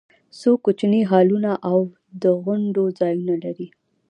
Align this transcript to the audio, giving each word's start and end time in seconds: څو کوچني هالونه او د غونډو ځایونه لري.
څو 0.39 0.51
کوچني 0.63 1.01
هالونه 1.11 1.51
او 1.69 1.79
د 2.21 2.23
غونډو 2.43 2.83
ځایونه 2.99 3.33
لري. 3.43 3.67